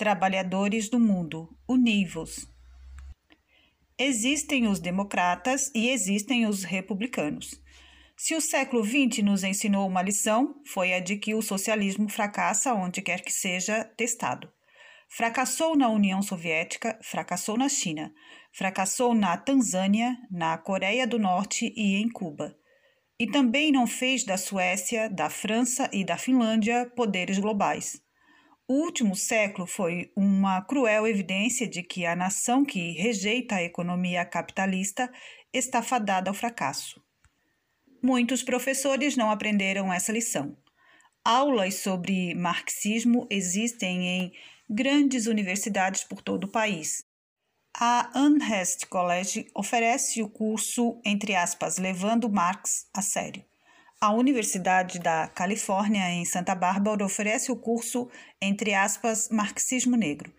[0.00, 2.48] Trabalhadores do Mundo, univos.
[3.98, 7.60] Existem os democratas e existem os republicanos.
[8.16, 12.72] Se o século XX nos ensinou uma lição, foi a de que o socialismo fracassa
[12.72, 14.50] onde quer que seja testado.
[15.06, 18.10] Fracassou na União Soviética, fracassou na China,
[18.54, 22.56] fracassou na Tanzânia, na Coreia do Norte e em Cuba.
[23.18, 28.00] E também não fez da Suécia, da França e da Finlândia poderes globais.
[28.70, 34.24] O último século foi uma cruel evidência de que a nação que rejeita a economia
[34.24, 35.12] capitalista
[35.52, 37.02] está fadada ao fracasso.
[38.00, 40.56] Muitos professores não aprenderam essa lição.
[41.24, 44.32] Aulas sobre marxismo existem em
[44.70, 47.02] grandes universidades por todo o país.
[47.76, 53.49] A Amherst College oferece o curso, entre aspas, Levando Marx a Sério.
[54.02, 58.08] A Universidade da Califórnia, em Santa Bárbara, oferece o curso,
[58.40, 60.32] entre aspas, Marxismo Negro.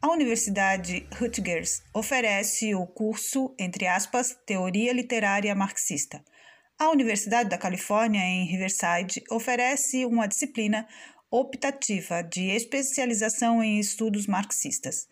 [0.00, 6.24] A Universidade Rutgers oferece o curso, entre aspas, Teoria Literária Marxista.
[6.78, 10.88] A Universidade da Califórnia, em Riverside, oferece uma disciplina
[11.30, 15.06] optativa de especialização em estudos marxistas.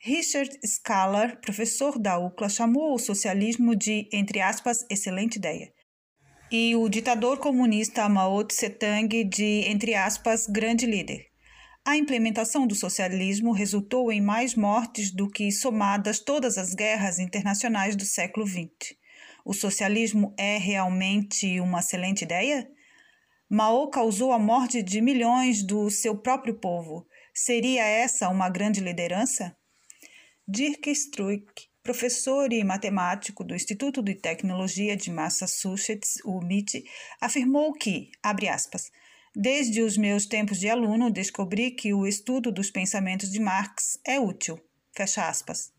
[0.00, 5.75] Richard Scalar, professor da UCLA, chamou o socialismo de, entre aspas, excelente ideia.
[6.50, 11.26] E o ditador comunista Mao Tse-tung de, entre aspas, grande líder.
[11.84, 17.96] A implementação do socialismo resultou em mais mortes do que somadas todas as guerras internacionais
[17.96, 18.96] do século XX.
[19.44, 22.70] O socialismo é realmente uma excelente ideia?
[23.50, 27.08] Mao causou a morte de milhões do seu próprio povo.
[27.34, 29.56] Seria essa uma grande liderança?
[30.46, 36.84] Dirk Struik, professor e matemático do Instituto de Tecnologia de Massachusetts, o MIT,
[37.20, 38.90] afirmou que, abre aspas,
[39.32, 44.18] desde os meus tempos de aluno descobri que o estudo dos pensamentos de Marx é
[44.18, 44.58] útil,
[44.96, 45.70] fecha aspas.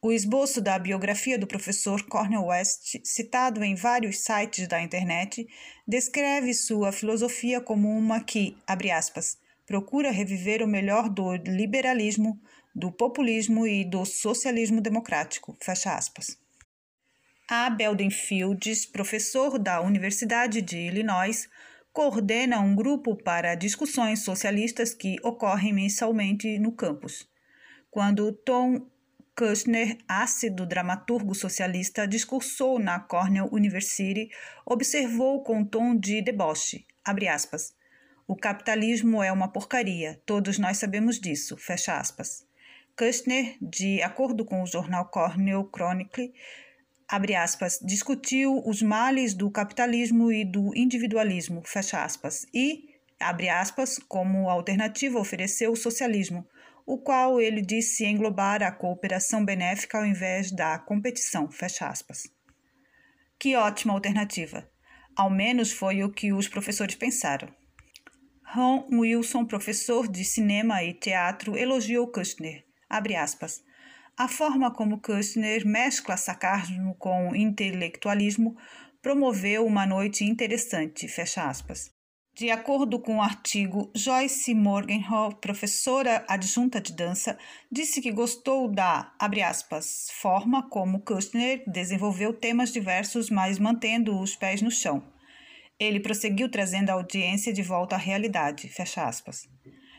[0.00, 5.46] O esboço da biografia do professor Cornel West, citado em vários sites da internet,
[5.86, 9.36] descreve sua filosofia como uma que, abre aspas,
[9.66, 12.40] procura reviver o melhor do liberalismo,
[12.74, 16.38] do populismo e do socialismo democrático, fecha aspas.
[17.48, 21.48] A Belden Fields, professor da Universidade de Illinois,
[21.92, 27.28] coordena um grupo para discussões socialistas que ocorrem mensalmente no campus.
[27.90, 28.86] Quando Tom
[29.36, 34.30] Kushner, ácido dramaturgo socialista, discursou na Cornell University,
[34.64, 37.74] observou com tom de deboche, aspas,
[38.26, 42.46] o capitalismo é uma porcaria, todos nós sabemos disso, fecha aspas.
[42.96, 46.32] Kushner, de acordo com o jornal Cornell Chronicle,
[47.08, 52.84] abre aspas, discutiu os males do capitalismo e do individualismo, fecha aspas, e,
[53.18, 56.46] abre aspas, como alternativa ofereceu o socialismo,
[56.86, 61.50] o qual ele disse englobar a cooperação benéfica ao invés da competição.
[61.50, 62.28] Fecha aspas.
[63.40, 64.70] Que ótima alternativa!
[65.16, 67.48] Ao menos foi o que os professores pensaram.
[68.54, 72.64] Ron Wilson, professor de cinema e teatro, elogiou Kushner.
[72.94, 73.60] Abre aspas.
[74.16, 78.56] A forma como Kushner mescla sarcasmo com intelectualismo
[79.02, 81.08] promoveu uma noite interessante.
[81.08, 81.90] Fecha aspas.
[82.36, 87.36] De acordo com o um artigo, Joyce Morgenthau, professora adjunta de dança,
[87.68, 89.12] disse que gostou da,
[89.42, 95.02] aspas, forma como Kushner desenvolveu temas diversos, mas mantendo os pés no chão.
[95.80, 98.68] Ele prosseguiu trazendo a audiência de volta à realidade,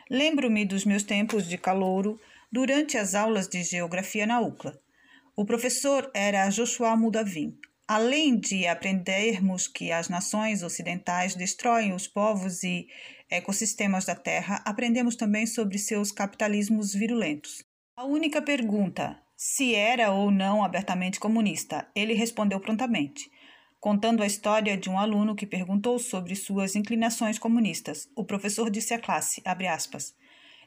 [0.09, 2.17] Lembro-me dos meus tempos de calouro
[2.55, 4.79] durante as aulas de geografia na UCLA.
[5.35, 12.63] O professor era Joshua Mudavim, Além de aprendermos que as nações ocidentais destroem os povos
[12.63, 12.87] e
[13.29, 17.63] ecossistemas da Terra, aprendemos também sobre seus capitalismos virulentos.
[17.95, 23.29] A única pergunta, se era ou não abertamente comunista, ele respondeu prontamente,
[23.79, 28.09] contando a história de um aluno que perguntou sobre suas inclinações comunistas.
[28.15, 30.15] O professor disse à classe, aspas,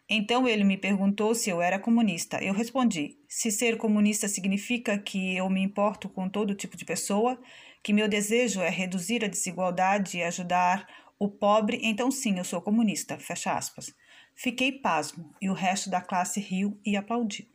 [0.08, 2.42] então ele me perguntou se eu era comunista.
[2.42, 7.38] Eu respondi: se ser comunista significa que eu me importo com todo tipo de pessoa,
[7.82, 10.86] que meu desejo é reduzir a desigualdade e ajudar
[11.18, 13.18] o pobre, então sim, eu sou comunista.
[13.18, 13.92] Fecha aspas.
[14.34, 17.46] Fiquei pasmo e o resto da classe riu e aplaudiu.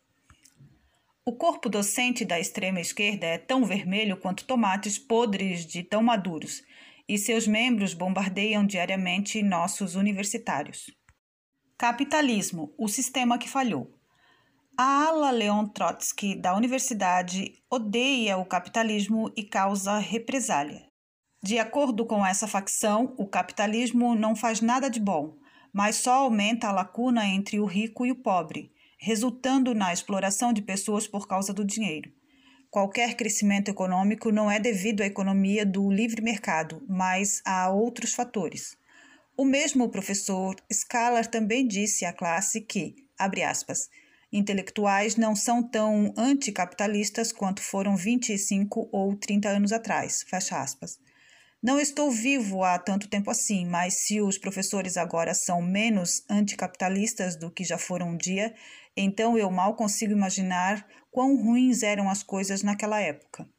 [1.26, 6.62] O corpo docente da extrema esquerda é tão vermelho quanto tomates podres de tão maduros,
[7.08, 10.92] e seus membros bombardeiam diariamente nossos universitários.
[11.78, 13.92] Capitalismo, o sistema que falhou.
[14.78, 20.88] A ala Leon Trotsky da universidade odeia o capitalismo e causa represália.
[21.42, 25.36] De acordo com essa facção, o capitalismo não faz nada de bom,
[25.74, 30.62] mas só aumenta a lacuna entre o rico e o pobre, resultando na exploração de
[30.62, 32.12] pessoas por causa do dinheiro.
[32.70, 38.78] Qualquer crescimento econômico não é devido à economia do livre mercado, mas a outros fatores.
[39.36, 43.90] O mesmo professor Scalar também disse à classe que, abre aspas,
[44.32, 51.00] intelectuais não são tão anticapitalistas quanto foram 25 ou 30 anos atrás, fecha aspas.
[51.64, 57.36] Não estou vivo há tanto tempo assim, mas se os professores agora são menos anticapitalistas
[57.36, 58.54] do que já foram um dia,
[58.96, 63.50] então eu mal consigo imaginar quão ruins eram as coisas naquela época.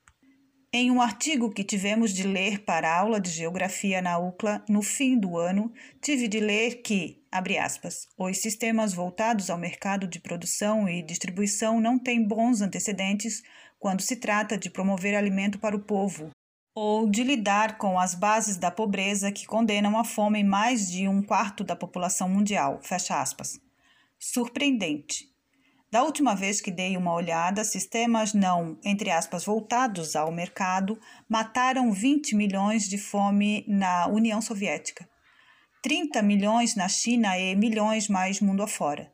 [0.76, 4.82] Em um artigo que tivemos de ler para a aula de geografia na UCLA no
[4.82, 5.72] fim do ano,
[6.02, 11.80] tive de ler que, abre aspas, os sistemas voltados ao mercado de produção e distribuição
[11.80, 13.40] não têm bons antecedentes
[13.78, 16.30] quando se trata de promover alimento para o povo,
[16.74, 21.22] ou de lidar com as bases da pobreza que condenam à fome mais de um
[21.22, 22.80] quarto da população mundial.
[22.82, 23.60] Fecha aspas.
[24.18, 25.33] Surpreendente.
[25.94, 30.99] Da última vez que dei uma olhada, sistemas não, entre aspas, voltados ao mercado
[31.29, 35.08] mataram 20 milhões de fome na União Soviética,
[35.85, 39.12] 30 milhões na China e milhões mais mundo afora.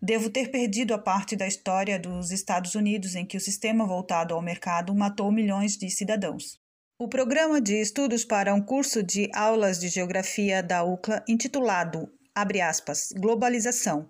[0.00, 4.32] Devo ter perdido a parte da história dos Estados Unidos em que o sistema voltado
[4.32, 6.58] ao mercado matou milhões de cidadãos.
[6.98, 13.12] O programa de estudos para um curso de aulas de geografia da UCLA, intitulado, aspas,
[13.20, 14.08] Globalização,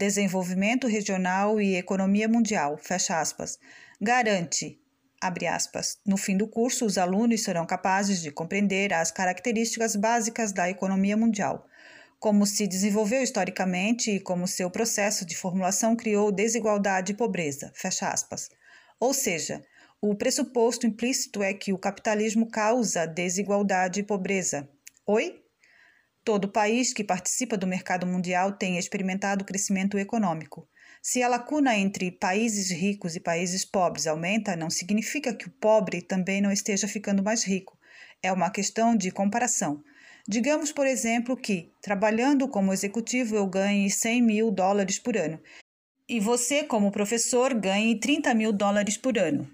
[0.00, 3.58] Desenvolvimento Regional e Economia Mundial, fecha aspas,
[4.00, 4.80] garante,
[5.20, 10.52] abre aspas, no fim do curso os alunos serão capazes de compreender as características básicas
[10.52, 11.66] da economia mundial,
[12.18, 18.08] como se desenvolveu historicamente e como seu processo de formulação criou desigualdade e pobreza, fecha
[18.08, 18.48] aspas.
[18.98, 19.62] Ou seja,
[20.00, 24.66] o pressuposto implícito é que o capitalismo causa desigualdade e pobreza.
[25.06, 25.44] Oi?
[26.30, 30.68] Todo país que participa do mercado mundial tem experimentado crescimento econômico.
[31.02, 36.00] Se a lacuna entre países ricos e países pobres aumenta, não significa que o pobre
[36.00, 37.76] também não esteja ficando mais rico.
[38.22, 39.82] É uma questão de comparação.
[40.28, 45.40] Digamos, por exemplo, que, trabalhando como executivo, eu ganhe 100 mil dólares por ano
[46.08, 49.50] e você, como professor, ganhe 30 mil dólares por ano.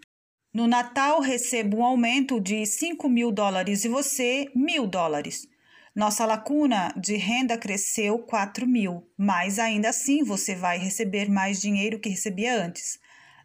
[0.52, 5.48] No Natal, recebo um aumento de 5 mil dólares e você, mil dólares.
[5.96, 11.98] Nossa lacuna de renda cresceu 4 mil, mas ainda assim você vai receber mais dinheiro
[11.98, 12.98] que recebia antes.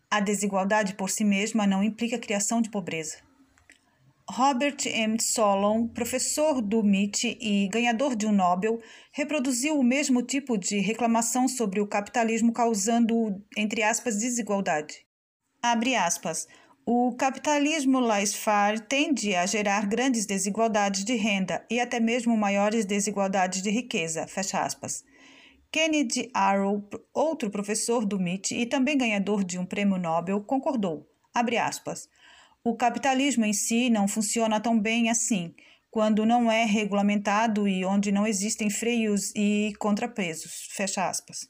[0.09, 3.19] A desigualdade por si mesma não implica criação de pobreza.
[4.29, 5.17] Robert M.
[5.21, 8.81] Solon, professor do MIT e ganhador de um Nobel,
[9.13, 15.05] reproduziu o mesmo tipo de reclamação sobre o capitalismo causando, entre aspas, desigualdade.
[15.63, 16.49] Abre aspas.
[16.93, 23.61] O capitalismo laissez-faire tende a gerar grandes desigualdades de renda e até mesmo maiores desigualdades
[23.61, 24.27] de riqueza.
[24.27, 25.01] Fecha aspas.
[25.71, 26.83] Kennedy Arrow,
[27.13, 31.09] outro professor do MIT e também ganhador de um prêmio Nobel, concordou.
[31.33, 32.09] Abre aspas.
[32.61, 35.55] O capitalismo em si não funciona tão bem assim,
[35.89, 40.67] quando não é regulamentado e onde não existem freios e contrapesos.
[40.73, 41.49] Fecha aspas.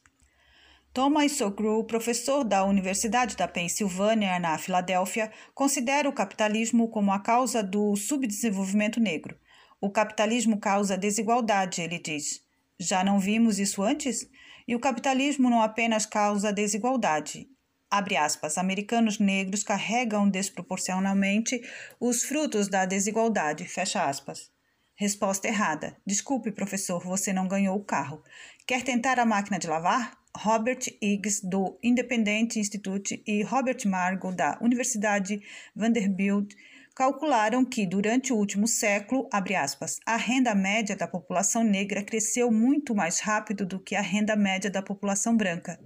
[0.94, 7.64] Thomas Sokrow, professor da Universidade da Pensilvânia, na Filadélfia, considera o capitalismo como a causa
[7.64, 9.40] do subdesenvolvimento negro.
[9.80, 12.44] O capitalismo causa desigualdade, ele diz.
[12.78, 14.30] Já não vimos isso antes?
[14.68, 17.48] E o capitalismo não apenas causa desigualdade.
[17.90, 21.62] Abre aspas, americanos negros carregam desproporcionalmente
[22.02, 23.64] os frutos da desigualdade.
[23.64, 24.52] Fecha aspas.
[24.94, 25.96] Resposta errada.
[26.06, 28.22] Desculpe, professor, você não ganhou o carro.
[28.68, 30.21] Quer tentar a máquina de lavar?
[30.38, 35.42] Robert Higgs, do Independent Institute, e Robert Margo, da Universidade
[35.76, 36.54] Vanderbilt,
[36.96, 42.94] calcularam que, durante o último século, aspas, a renda média da população negra cresceu muito
[42.96, 45.80] mais rápido do que a renda média da população branca.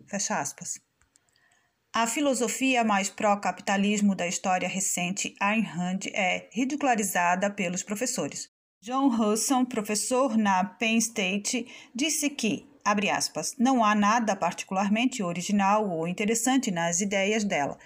[1.94, 8.50] A filosofia mais pró-capitalismo da história recente, Ayn Rand, é ridicularizada pelos professores.
[8.82, 15.89] John Husson, professor na Penn State, disse que abre aspas, não há nada particularmente original
[15.89, 17.77] ou interessante nas ideias dela,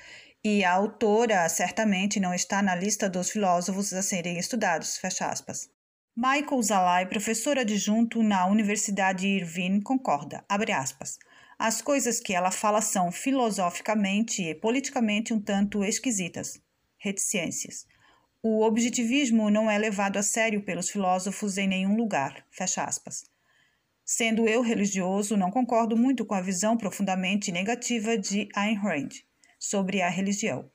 [0.43, 5.69] e a autora certamente não está na lista dos filósofos a serem estudados, fecha aspas.
[6.15, 11.17] Michael Zalai, professor adjunto na Universidade Irvine, concorda, abre aspas.
[11.57, 16.61] As coisas que ela fala são filosoficamente e politicamente um tanto esquisitas,
[16.97, 17.85] reticências.
[18.41, 23.23] O objetivismo não é levado a sério pelos filósofos em nenhum lugar, fecha aspas.
[24.11, 29.09] Sendo eu religioso, não concordo muito com a visão profundamente negativa de Ayn Rand
[29.59, 30.67] sobre a religião.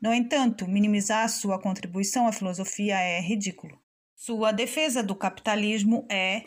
[0.00, 3.76] No entanto, minimizar sua contribuição à filosofia é ridículo.
[4.14, 6.44] Sua defesa do capitalismo é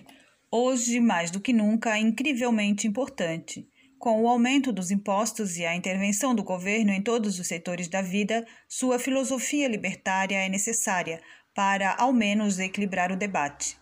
[0.50, 3.68] Hoje, mais do que nunca, incrivelmente importante.
[3.98, 8.02] Com o aumento dos impostos e a intervenção do governo em todos os setores da
[8.02, 11.22] vida, sua filosofia libertária é necessária
[11.54, 13.78] para, ao menos, equilibrar o debate.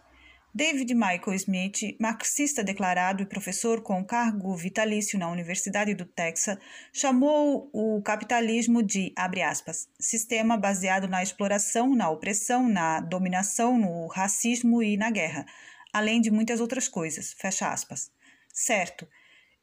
[0.57, 6.57] David Michael Smith, marxista declarado e professor com cargo vitalício na Universidade do Texas,
[6.91, 14.81] chamou o capitalismo de, aspas, sistema baseado na exploração, na opressão, na dominação, no racismo
[14.81, 15.45] e na guerra,
[15.93, 18.11] além de muitas outras coisas, fecha aspas.
[18.51, 19.07] Certo.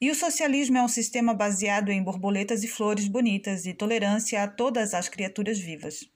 [0.01, 4.47] E o socialismo é um sistema baseado em borboletas e flores bonitas e tolerância a
[4.47, 6.09] todas as criaturas vivas.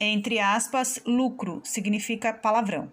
[0.00, 2.90] Entre aspas, lucro significa palavrão.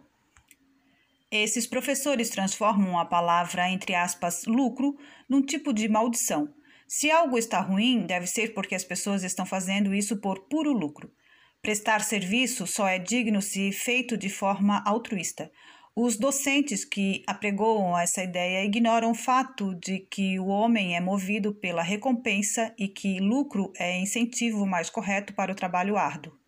[1.36, 4.96] Esses professores transformam a palavra, entre aspas, lucro,
[5.28, 6.48] num tipo de maldição.
[6.88, 11.12] Se algo está ruim, deve ser porque as pessoas estão fazendo isso por puro lucro.
[11.60, 15.52] Prestar serviço só é digno se feito de forma altruísta.
[15.96, 21.52] Os docentes que apregoam essa ideia ignoram o fato de que o homem é movido
[21.52, 26.43] pela recompensa e que lucro é incentivo mais correto para o trabalho árduo.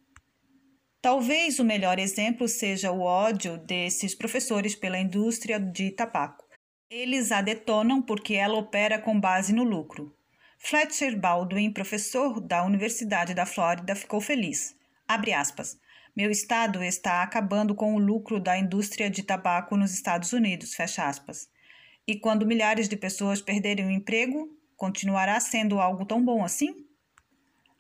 [1.05, 6.43] Talvez o melhor exemplo seja o ódio desses professores pela indústria de tabaco.
[6.89, 10.17] Eles a detonam porque ela opera com base no lucro.
[10.57, 14.75] Fletcher Baldwin, professor da Universidade da Flórida, ficou feliz.
[15.07, 15.77] Abre aspas.
[16.17, 21.07] Meu estado está acabando com o lucro da indústria de tabaco nos Estados Unidos, fecha
[21.07, 21.47] aspas.
[22.07, 26.83] E quando milhares de pessoas perderem o emprego, continuará sendo algo tão bom assim?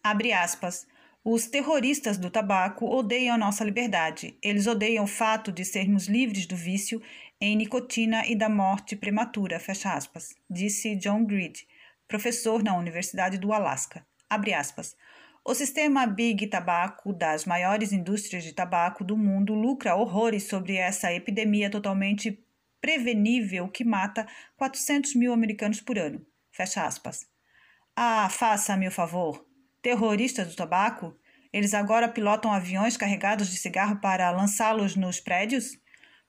[0.03, 0.85] Abre aspas.
[1.27, 4.37] Os terroristas do tabaco odeiam nossa liberdade.
[4.43, 7.01] Eles odeiam o fato de sermos livres do vício
[7.41, 11.65] em nicotina e da morte prematura, fecha aspas, disse John Greed,
[12.07, 14.05] professor na Universidade do Alasca.
[14.29, 14.95] Abre aspas.
[15.43, 21.11] O sistema Big Tabaco das maiores indústrias de tabaco do mundo lucra horrores sobre essa
[21.11, 22.39] epidemia totalmente
[22.79, 24.27] prevenível que mata
[24.57, 26.23] 400 mil americanos por ano.
[26.51, 27.25] Fecha aspas.
[27.95, 29.54] Ah, faça-me o favor.
[29.85, 31.15] Terroristas do tabaco?
[31.53, 35.77] Eles agora pilotam aviões carregados de cigarro para lançá-los nos prédios?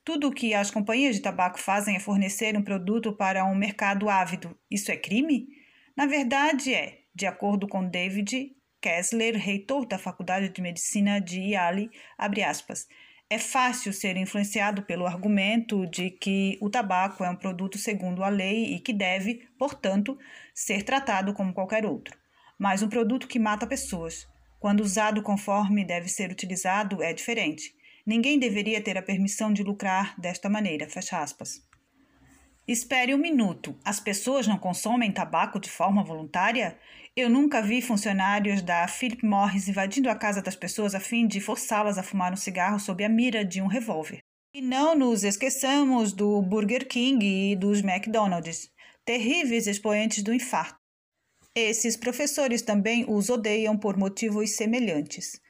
[0.05, 4.09] Tudo o que as companhias de tabaco fazem é fornecer um produto para um mercado
[4.09, 4.55] ávido.
[4.69, 5.47] Isso é crime?
[5.95, 11.89] Na verdade, é, de acordo com David Kessler, reitor da Faculdade de Medicina de Yale,
[12.15, 12.87] abre aspas,
[13.27, 18.29] é fácil ser influenciado pelo argumento de que o tabaco é um produto segundo a
[18.29, 20.15] lei e que deve, portanto,
[20.53, 22.15] ser tratado como qualquer outro
[22.57, 24.27] mas um produto que mata pessoas.
[24.59, 27.75] Quando usado conforme deve ser utilizado, é diferente.
[28.05, 30.89] Ninguém deveria ter a permissão de lucrar desta maneira.
[30.89, 31.61] Fecha aspas.
[32.67, 33.77] Espere um minuto.
[33.85, 36.77] As pessoas não consomem tabaco de forma voluntária?
[37.15, 41.39] Eu nunca vi funcionários da Philip Morris invadindo a casa das pessoas a fim de
[41.39, 44.19] forçá-las a fumar um cigarro sob a mira de um revólver.
[44.53, 48.69] E não nos esqueçamos do Burger King e dos McDonald's,
[49.05, 50.86] terríveis expoentes do infarto.
[51.59, 55.41] Esses professores também os odeiam por motivos semelhantes.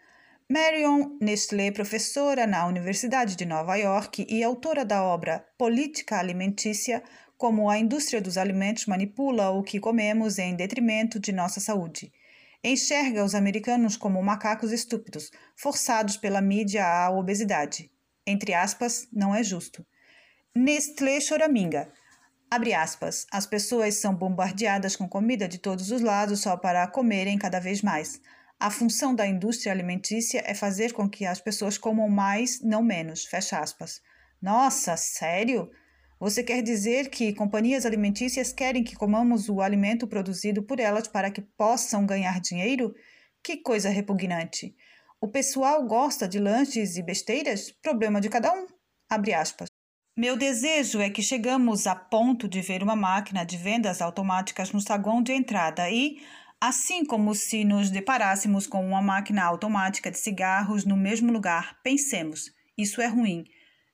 [0.49, 7.03] Marion Nestlé, professora na Universidade de Nova York e autora da obra Política Alimentícia,
[7.37, 12.09] como a indústria dos alimentos manipula o que comemos em detrimento de nossa saúde.
[12.63, 17.91] Enxerga os americanos como macacos estúpidos, forçados pela mídia à obesidade.
[18.25, 19.85] Entre aspas, não é justo.
[20.55, 21.91] Nestlé choraminga.
[22.49, 27.37] Abre aspas, as pessoas são bombardeadas com comida de todos os lados só para comerem
[27.37, 28.21] cada vez mais.
[28.57, 33.25] A função da indústria alimentícia é fazer com que as pessoas comam mais, não menos.
[33.25, 34.01] Fecha aspas.
[34.41, 35.69] Nossa, sério?
[36.19, 41.29] Você quer dizer que companhias alimentícias querem que comamos o alimento produzido por elas para
[41.29, 42.95] que possam ganhar dinheiro?
[43.43, 44.73] Que coisa repugnante.
[45.19, 47.71] O pessoal gosta de lanches e besteiras?
[47.71, 48.67] Problema de cada um.
[49.09, 49.67] Abre aspas.
[50.17, 54.81] Meu desejo é que chegamos a ponto de ver uma máquina de vendas automáticas no
[54.81, 56.19] saguão de entrada e,
[56.59, 62.51] assim como se nos deparássemos com uma máquina automática de cigarros no mesmo lugar, pensemos:
[62.75, 63.45] isso é ruim.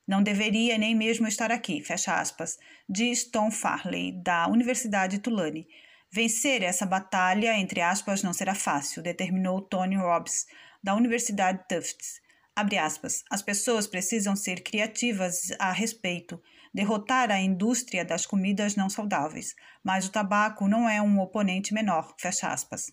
[0.08, 2.56] Não deveria nem mesmo estar aqui, fecha aspas,
[2.88, 5.66] diz Tom Farley, da Universidade Tulane.
[6.10, 10.46] Vencer essa batalha, entre aspas, não será fácil, determinou Tony Robbins,
[10.82, 12.23] da Universidade Tufts.
[12.56, 16.40] Abre aspas, as pessoas precisam ser criativas a respeito,
[16.72, 22.14] derrotar a indústria das comidas não saudáveis, mas o tabaco não é um oponente menor,
[22.18, 22.92] fecha aspas.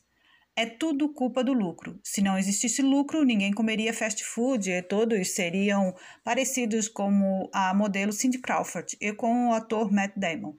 [0.55, 1.99] É tudo culpa do lucro.
[2.03, 8.11] Se não existisse lucro, ninguém comeria fast food e todos seriam parecidos como a modelo
[8.11, 10.55] Cindy Crawford e com o ator Matt Damon.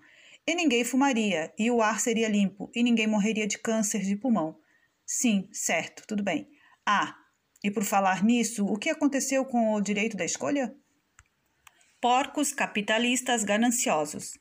[0.46, 4.58] E ninguém fumaria, e o ar seria limpo, e ninguém morreria de câncer de pulmão.
[5.06, 6.48] Sim, certo, tudo bem.
[6.86, 7.14] Ah,
[7.62, 10.74] e por falar nisso, o que aconteceu com o direito da escolha?
[12.00, 14.32] Porcos capitalistas gananciosos.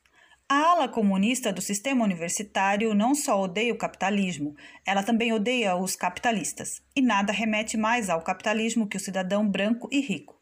[0.48, 5.94] A ala comunista do sistema universitário não só odeia o capitalismo, ela também odeia os
[5.94, 6.82] capitalistas.
[6.94, 10.41] E nada remete mais ao capitalismo que o cidadão branco e rico.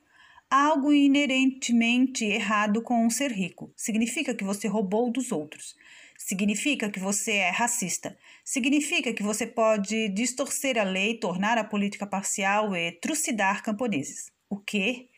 [0.52, 3.72] Há algo inerentemente errado com ser rico.
[3.76, 5.76] Significa que você roubou dos outros.
[6.18, 8.18] Significa que você é racista.
[8.44, 14.26] Significa que você pode distorcer a lei, tornar a política parcial e trucidar camponeses.
[14.48, 15.08] O quê?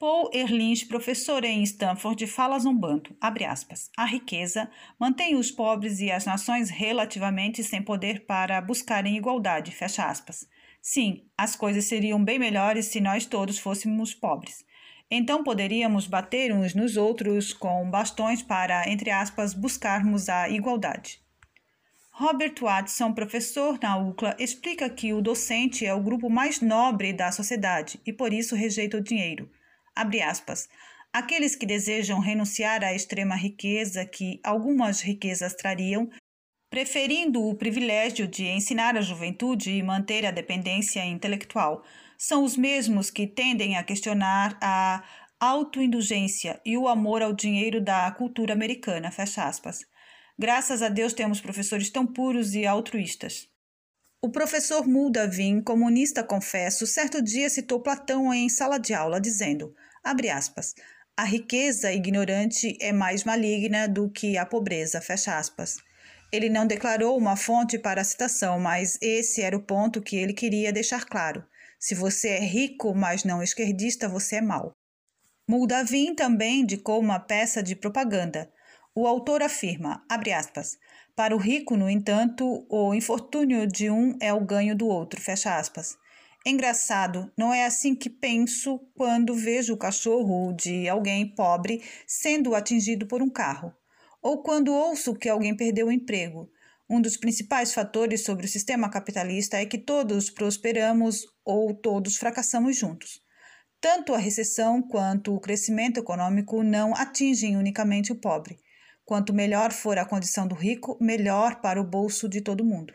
[0.00, 6.10] Paul Erlins, professor em Stanford, fala zombando, abre aspas, a riqueza mantém os pobres e
[6.10, 10.44] as nações relativamente sem poder para buscarem igualdade, fecha aspas.
[10.82, 14.64] Sim, as coisas seriam bem melhores se nós todos fôssemos pobres.
[15.14, 21.20] Então poderíamos bater uns nos outros com bastões para, entre aspas, buscarmos a igualdade.
[22.12, 27.30] Robert Watson, professor na UCLA, explica que o docente é o grupo mais nobre da
[27.30, 29.50] sociedade e por isso rejeita o dinheiro.
[29.94, 30.66] Abre aspas.
[31.12, 36.08] Aqueles que desejam renunciar à extrema riqueza que algumas riquezas trariam,
[36.70, 41.84] preferindo o privilégio de ensinar a juventude e manter a dependência intelectual,
[42.22, 45.02] são os mesmos que tendem a questionar a
[45.40, 49.10] autoindulgência e o amor ao dinheiro da cultura americana.
[49.10, 49.80] Fecha aspas.
[50.38, 53.48] Graças a Deus temos professores tão puros e altruístas.
[54.22, 59.74] O professor Muldavin, comunista confesso, certo dia citou Platão em sala de aula, dizendo,
[60.04, 60.76] abre aspas,
[61.16, 65.78] a riqueza ignorante é mais maligna do que a pobreza, fecha aspas.
[66.30, 70.32] Ele não declarou uma fonte para a citação, mas esse era o ponto que ele
[70.32, 71.44] queria deixar claro.
[71.82, 74.70] Se você é rico, mas não esquerdista, você é mau.
[75.48, 78.48] Muldavin também indicou uma peça de propaganda.
[78.94, 80.78] O autor afirma, abre aspas,
[81.16, 85.20] para o rico, no entanto, o infortúnio de um é o ganho do outro.
[85.20, 85.98] Fecha aspas.
[86.46, 93.08] Engraçado, não é assim que penso quando vejo o cachorro de alguém pobre sendo atingido
[93.08, 93.74] por um carro,
[94.22, 96.48] ou quando ouço que alguém perdeu o emprego.
[96.92, 102.76] Um dos principais fatores sobre o sistema capitalista é que todos prosperamos ou todos fracassamos
[102.76, 103.18] juntos.
[103.80, 108.58] Tanto a recessão quanto o crescimento econômico não atingem unicamente o pobre.
[109.06, 112.92] Quanto melhor for a condição do rico, melhor para o bolso de todo mundo.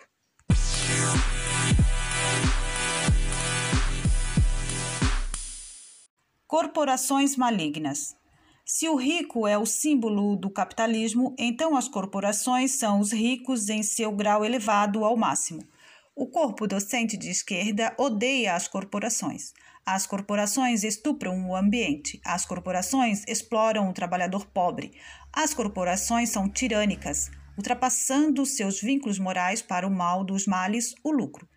[6.45, 8.16] Corporações malignas.
[8.69, 13.81] Se o rico é o símbolo do capitalismo, então as corporações são os ricos em
[13.81, 15.63] seu grau elevado ao máximo.
[16.13, 19.53] O corpo docente de esquerda odeia as corporações.
[19.85, 22.19] As corporações estupram o ambiente.
[22.25, 24.91] As corporações exploram o trabalhador pobre.
[25.31, 31.47] As corporações são tirânicas, ultrapassando seus vínculos morais para o mal dos males, o lucro.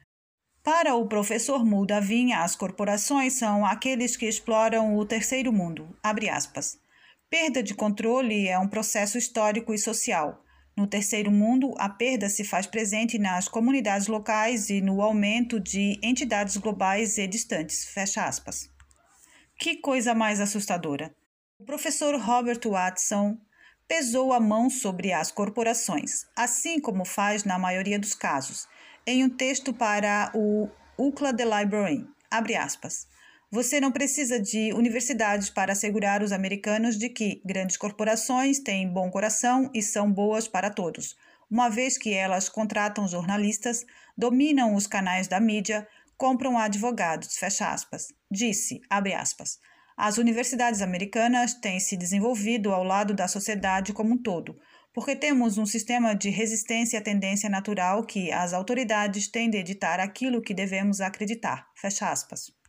[0.63, 5.99] Para o professor Muldavin, as corporações são aqueles que exploram o terceiro mundo.
[7.31, 10.45] Perda de controle é um processo histórico e social.
[10.77, 15.97] No terceiro mundo, a perda se faz presente nas comunidades locais e no aumento de
[16.03, 17.85] entidades globais e distantes.
[17.85, 18.69] Fecha aspas.
[19.57, 21.15] Que coisa mais assustadora!
[21.57, 23.39] O professor Robert Watson
[23.87, 28.67] pesou a mão sobre as corporações, assim como faz na maioria dos casos,
[29.07, 32.09] em um texto para o UCLA The Library.
[32.29, 33.07] Abre aspas.
[33.53, 39.11] Você não precisa de universidades para assegurar os americanos de que grandes corporações têm bom
[39.11, 41.17] coração e são boas para todos,
[41.51, 43.85] uma vez que elas contratam jornalistas,
[44.17, 45.85] dominam os canais da mídia,
[46.17, 48.13] compram advogados, fecha aspas.
[48.31, 49.59] Disse, abre aspas.
[49.97, 54.61] As universidades americanas têm se desenvolvido ao lado da sociedade como um todo,
[54.95, 59.99] porque temos um sistema de resistência à tendência natural que as autoridades têm de editar
[59.99, 62.60] aquilo que devemos acreditar, fecha aspas.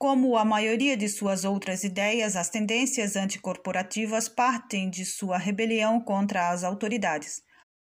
[0.00, 6.48] Como a maioria de suas outras ideias, as tendências anticorporativas partem de sua rebelião contra
[6.48, 7.42] as autoridades.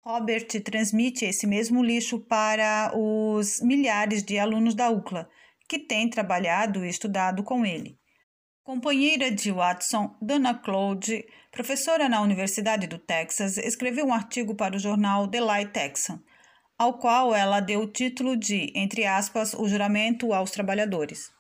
[0.05, 5.29] Robert transmite esse mesmo lixo para os milhares de alunos da UCLA,
[5.69, 7.99] que têm trabalhado e estudado com ele.
[8.63, 14.79] Companheira de Watson, Dana Claude, professora na Universidade do Texas, escreveu um artigo para o
[14.79, 16.23] jornal The Light Texan,
[16.79, 21.35] ao qual ela deu o título de, entre aspas, o juramento aos trabalhadores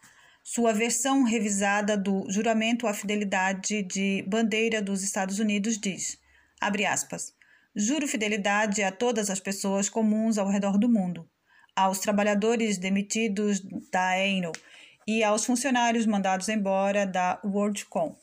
[0.49, 6.21] sua versão revisada do Juramento à Fidelidade de Bandeira dos Estados Unidos diz,
[6.61, 7.35] abre aspas,
[7.75, 11.29] juro fidelidade a todas as pessoas comuns ao redor do mundo,
[11.75, 14.53] aos trabalhadores demitidos da Eno
[15.05, 18.17] e aos funcionários mandados embora da WorldCom,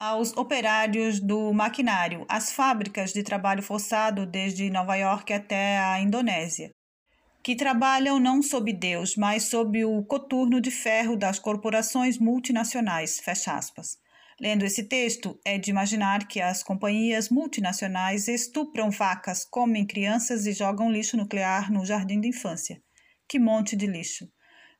[0.00, 6.72] aos operários do maquinário, às fábricas de trabalho forçado desde Nova York até a Indonésia,
[7.42, 13.56] que trabalham não sob Deus, mas sob o coturno de ferro das corporações multinacionais, fecha
[13.56, 13.98] aspas.
[14.40, 20.52] Lendo esse texto, é de imaginar que as companhias multinacionais estupram vacas, comem crianças e
[20.52, 22.80] jogam lixo nuclear no jardim de infância.
[23.28, 24.28] Que monte de lixo!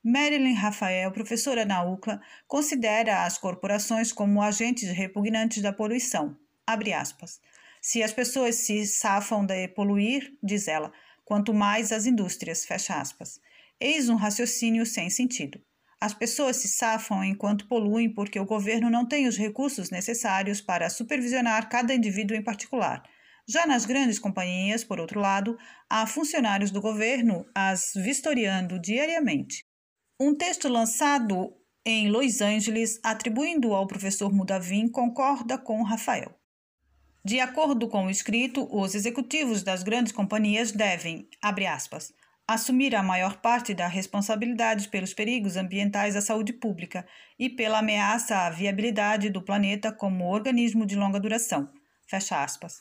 [0.04, 6.36] Marilyn Rafael, professora na UCLA, considera as corporações como agentes repugnantes da poluição.
[6.64, 7.40] Abre aspas.
[7.82, 10.92] Se as pessoas se safam de poluir, diz ela,
[11.28, 13.38] quanto mais as indústrias, fecha aspas.
[13.78, 15.60] Eis um raciocínio sem sentido.
[16.00, 20.88] As pessoas se safam enquanto poluem porque o governo não tem os recursos necessários para
[20.88, 23.02] supervisionar cada indivíduo em particular.
[23.46, 25.58] Já nas grandes companhias, por outro lado,
[25.90, 29.66] há funcionários do governo as vistoriando diariamente.
[30.18, 36.37] Um texto lançado em Los Angeles, atribuindo ao professor Mudavim, concorda com Rafael.
[37.28, 42.10] De acordo com o escrito, os executivos das grandes companhias devem, abre aspas,
[42.46, 47.06] assumir a maior parte da responsabilidade pelos perigos ambientais à saúde pública
[47.38, 51.70] e pela ameaça à viabilidade do planeta como organismo de longa duração.
[52.06, 52.80] Fecha aspas.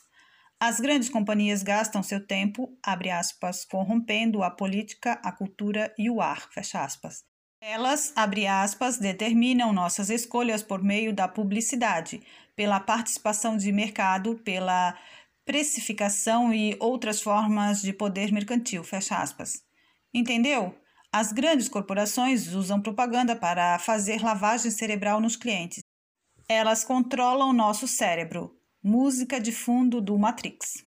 [0.58, 6.22] As grandes companhias gastam seu tempo, abre aspas, corrompendo a política, a cultura e o
[6.22, 7.22] ar, fecha aspas.
[7.60, 12.22] Elas, abre aspas, determinam nossas escolhas por meio da publicidade,
[12.58, 14.98] pela participação de mercado, pela
[15.44, 19.62] precificação e outras formas de poder mercantil, fecha aspas.
[20.12, 20.76] Entendeu?
[21.12, 25.84] As grandes corporações usam propaganda para fazer lavagem cerebral nos clientes.
[26.48, 28.50] Elas controlam nosso cérebro.
[28.82, 30.84] Música de fundo do Matrix.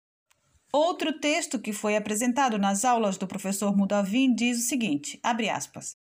[0.71, 5.95] Outro texto que foi apresentado nas aulas do professor Mudavim diz o seguinte, abre aspas,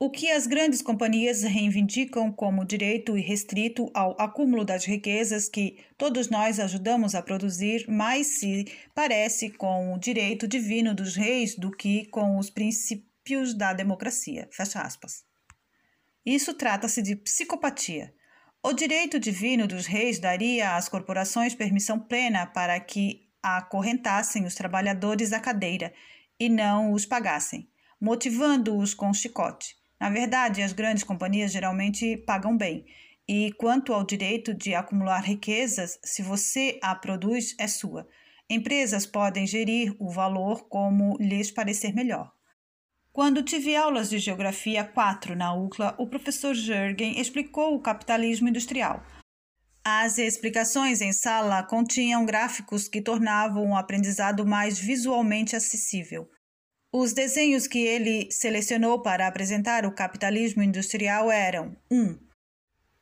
[0.00, 6.30] o que as grandes companhias reivindicam como direito irrestrito ao acúmulo das riquezas que todos
[6.30, 12.06] nós ajudamos a produzir mais se parece com o direito divino dos reis do que
[12.06, 14.48] com os princípios da democracia.
[14.52, 15.24] Fecha aspas.
[16.24, 18.14] Isso trata-se de psicopatia.
[18.62, 25.32] O direito divino dos reis daria às corporações permissão plena para que acorrentassem os trabalhadores
[25.32, 25.92] à cadeira
[26.38, 27.68] e não os pagassem,
[28.00, 29.77] motivando-os com chicote.
[30.00, 32.84] Na verdade, as grandes companhias geralmente pagam bem.
[33.28, 38.08] E quanto ao direito de acumular riquezas, se você a produz, é sua.
[38.48, 42.32] Empresas podem gerir o valor como lhes parecer melhor.
[43.12, 49.04] Quando tive aulas de Geografia 4 na UCLA, o professor Jürgen explicou o capitalismo industrial.
[49.84, 56.30] As explicações em sala continham gráficos que tornavam o aprendizado mais visualmente acessível.
[57.00, 61.96] Os desenhos que ele selecionou para apresentar o capitalismo industrial eram: 1.
[61.96, 62.18] Um,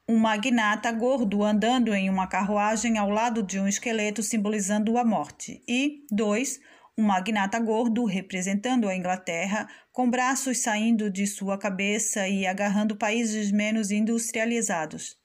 [0.06, 5.62] um magnata gordo andando em uma carruagem ao lado de um esqueleto simbolizando a morte,
[5.66, 6.60] e 2.
[6.98, 13.50] Um magnata gordo representando a Inglaterra, com braços saindo de sua cabeça e agarrando países
[13.50, 15.16] menos industrializados.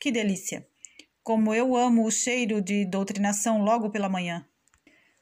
[0.00, 0.66] Que delícia!
[1.22, 4.44] Como eu amo o cheiro de doutrinação logo pela manhã.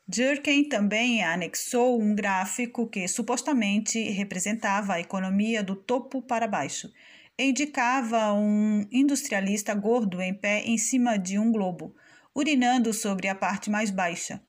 [0.06, 6.92] Durkheim também anexou um gráfico que supostamente representava a economia do topo para baixo.
[7.38, 11.96] Indicava um industrialista gordo em pé em cima de um globo,
[12.34, 14.42] urinando sobre a parte mais baixa.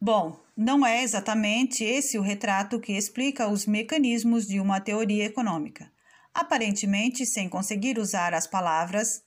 [0.00, 5.90] Bom, não é exatamente esse o retrato que explica os mecanismos de uma teoria econômica.
[6.34, 9.22] Aparentemente, sem conseguir usar as palavras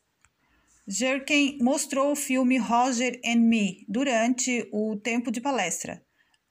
[0.85, 6.03] Jerkin mostrou o filme Roger and Me durante o tempo de palestra.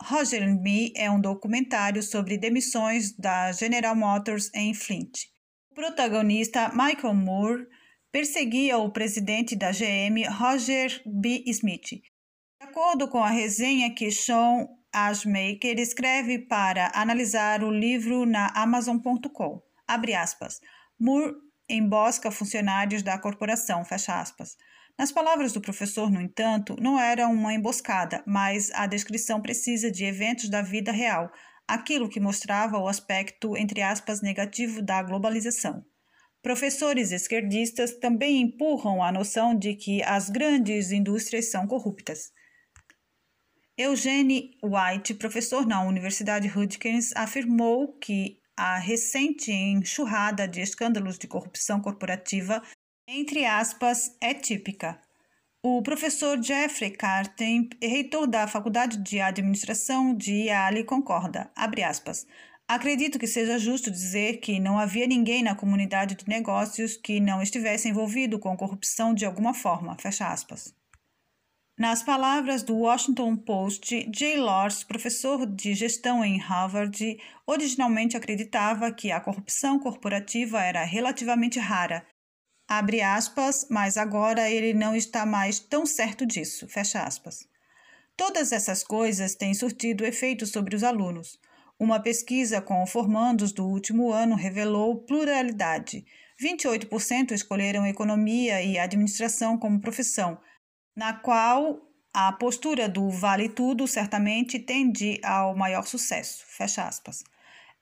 [0.03, 5.27] Roger and Me é um documentário sobre demissões da General Motors em Flint.
[5.71, 7.67] O protagonista, Michael Moore,
[8.11, 11.45] perseguia o presidente da GM, Roger B.
[11.47, 11.91] Smith.
[11.91, 12.01] De
[12.61, 20.15] acordo com a resenha que Sean Ashmaker escreve para analisar o livro na Amazon.com, abre
[20.15, 20.61] aspas,
[20.99, 21.35] Moore
[21.73, 24.57] embosca funcionários da corporação, fecha aspas.
[24.99, 30.05] Nas palavras do professor, no entanto, não era uma emboscada, mas a descrição precisa de
[30.05, 31.33] eventos da vida real,
[31.67, 35.85] aquilo que mostrava o aspecto, entre aspas, negativo da globalização.
[36.43, 42.33] Professores esquerdistas também empurram a noção de que as grandes indústrias são corruptas.
[43.79, 51.81] Eugene White, professor na Universidade Hudgens, afirmou que a recente enxurrada de escândalos de corrupção
[51.81, 52.63] corporativa,
[53.09, 55.01] entre aspas, é típica.
[55.65, 62.27] O professor Jeffrey Carten, reitor da Faculdade de Administração de Yale, concorda, abre aspas,
[62.69, 67.43] Acredito que seja justo dizer que não havia ninguém na comunidade de negócios que não
[67.43, 69.95] estivesse envolvido com corrupção de alguma forma.
[69.99, 70.75] Fecha aspas.
[71.79, 79.11] Nas palavras do Washington Post, Jay Lors, professor de gestão em Harvard, originalmente acreditava que
[79.11, 82.07] a corrupção corporativa era relativamente rara.
[82.69, 87.49] abre aspas, mas agora ele não está mais tão certo disso, fecha aspas.
[88.17, 91.39] Todas essas coisas têm surtido efeito sobre os alunos.
[91.79, 96.05] Uma pesquisa com formandos do último ano revelou pluralidade.
[96.41, 100.39] 28% escolheram economia e administração como profissão,
[100.95, 101.81] na qual
[102.13, 106.45] a postura do vale tudo certamente tende ao maior sucesso.
[106.47, 107.25] Fecha aspas.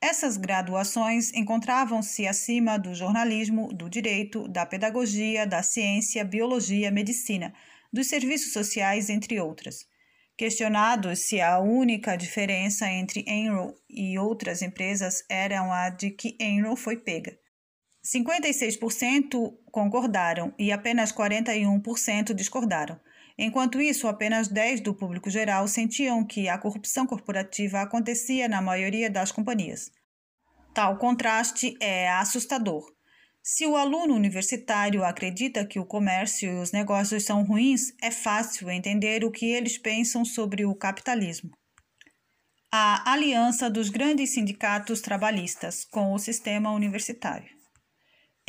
[0.01, 7.53] Essas graduações encontravam-se acima do jornalismo, do direito, da pedagogia, da ciência, biologia, medicina,
[7.93, 9.87] dos serviços sociais, entre outras.
[10.37, 16.77] Questionados se a única diferença entre Enron e outras empresas era a de que Enron
[16.77, 17.40] foi pega.
[18.05, 22.99] 56% concordaram e apenas 41% discordaram.
[23.39, 29.11] Enquanto isso, apenas 10 do público geral sentiam que a corrupção corporativa acontecia na maioria
[29.11, 29.91] das companhias.
[30.75, 32.85] Tal contraste é assustador.
[33.43, 38.71] Se o aluno universitário acredita que o comércio e os negócios são ruins, é fácil
[38.71, 41.51] entender o que eles pensam sobre o capitalismo.
[42.71, 47.60] A aliança dos grandes sindicatos trabalhistas com o sistema universitário.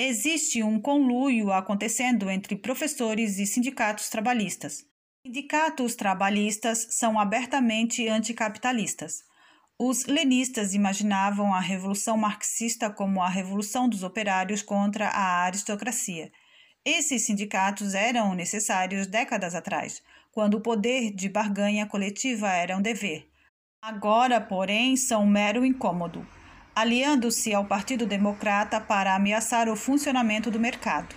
[0.04, 4.84] Existe um conluio acontecendo entre professores e sindicatos trabalhistas.
[5.24, 9.24] Sindicatos trabalhistas são abertamente anticapitalistas.
[9.78, 16.32] Os lenistas imaginavam a Revolução Marxista como a revolução dos operários contra a aristocracia.
[16.84, 23.30] Esses sindicatos eram necessários décadas atrás, quando o poder de barganha coletiva era um dever.
[23.80, 26.26] Agora, porém, são um mero incômodo,
[26.76, 31.16] aliando-se ao Partido Democrata para ameaçar o funcionamento do mercado.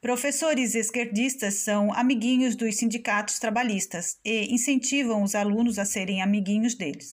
[0.00, 7.10] Professores esquerdistas são amiguinhos dos sindicatos trabalhistas e incentivam os alunos a serem amiguinhos deles.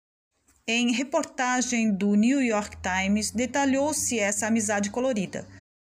[0.66, 5.46] Em reportagem do New York Times, detalhou-se essa amizade colorida.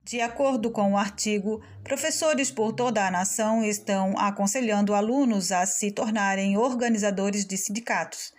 [0.03, 5.91] De acordo com o artigo, professores por toda a nação estão aconselhando alunos a se
[5.91, 8.33] tornarem organizadores de sindicatos.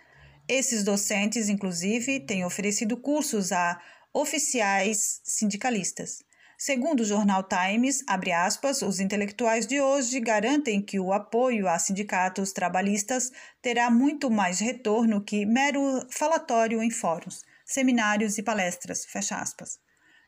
[0.47, 3.81] Esses docentes, inclusive, têm oferecido cursos a
[4.13, 6.23] oficiais sindicalistas.
[6.57, 12.51] Segundo o jornal Times, aspas, os intelectuais de hoje garantem que o apoio a sindicatos
[12.51, 19.05] trabalhistas terá muito mais retorno que mero falatório em fóruns, seminários e palestras,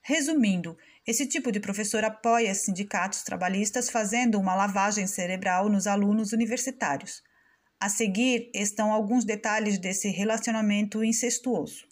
[0.02, 7.22] Resumindo, esse tipo de professor apoia sindicatos trabalhistas fazendo uma lavagem cerebral nos alunos universitários.
[7.84, 11.86] A seguir estão alguns detalhes desse relacionamento incestuoso.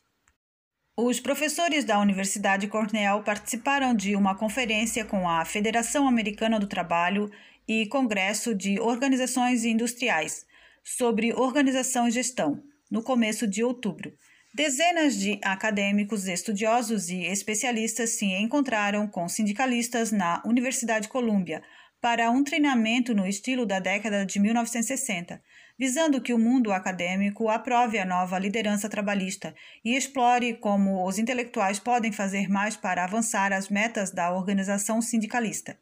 [0.96, 7.30] Os professores da Universidade Cornell participaram de uma conferência com a Federação Americana do Trabalho
[7.68, 10.46] e Congresso de Organizações Industriais
[10.82, 14.14] sobre organização e gestão, no começo de outubro.
[14.56, 21.62] Dezenas de acadêmicos, estudiosos e especialistas se encontraram com sindicalistas na Universidade Columbia
[22.02, 25.42] para um treinamento no estilo da década de 1960
[25.82, 31.80] visando que o mundo acadêmico aprove a nova liderança trabalhista e explore como os intelectuais
[31.80, 35.76] podem fazer mais para avançar as metas da organização sindicalista.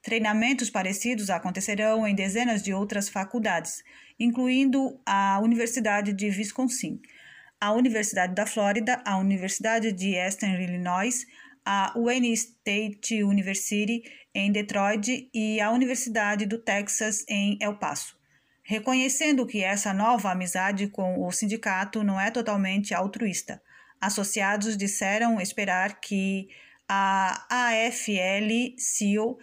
[0.00, 3.84] Treinamentos parecidos acontecerão em dezenas de outras faculdades,
[4.18, 6.98] incluindo a Universidade de Wisconsin,
[7.60, 11.26] a Universidade da Flórida, a Universidade de Eastern Illinois,
[11.62, 14.02] a Wayne State University
[14.34, 18.20] em Detroit e a Universidade do Texas em El Paso
[18.62, 23.60] reconhecendo que essa nova amizade com o sindicato não é totalmente altruísta.
[24.00, 26.48] Associados disseram esperar que
[26.88, 29.38] a AFL-CIO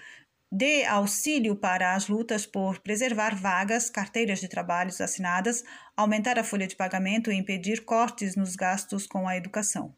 [0.52, 5.64] dê auxílio para as lutas por preservar vagas, carteiras de trabalhos assinadas,
[5.96, 9.94] aumentar a folha de pagamento e impedir cortes nos gastos com a educação.